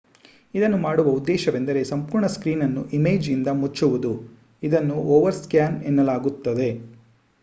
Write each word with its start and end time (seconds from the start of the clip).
ಇದನ್ನು 0.53 0.77
ಮಾಡುವ 0.77 1.09
ಉದ್ದೇಶವೆಂದರೆ 1.09 1.83
ಸಂಪೂರ್ಣ 1.83 2.27
ಸ್ಕ್ರೀನ್ 2.27 2.61
ಅನ್ನು 2.61 2.83
ಇಮೇಜ್ 2.89 3.29
ಇಂದ 3.29 3.49
ಮುಚ್ಚವುದು 3.59 4.13
ಇದನ್ನು 4.63 4.95
ಓವರ್ 5.11 5.35
ಸ್ಕ್ಯಾನ್ 5.35 5.83
ಎನ್ನಲಾಗುತ್ತದೆ 5.83 6.69